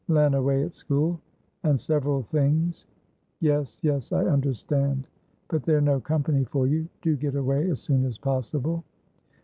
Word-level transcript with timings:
Len 0.07 0.33
away 0.33 0.63
at 0.63 0.71
schooland 0.71 1.77
several 1.77 2.23
things" 2.23 2.87
"Yes, 3.39 3.79
yes, 3.83 4.11
I 4.11 4.25
understand. 4.25 5.07
But 5.47 5.61
they're 5.61 5.79
no 5.79 5.99
company 5.99 6.43
for 6.43 6.65
you. 6.65 6.87
Do 7.03 7.15
get 7.15 7.35
away 7.35 7.69
as 7.69 7.81
soon 7.81 8.05
as 8.05 8.17
possible." 8.17 8.83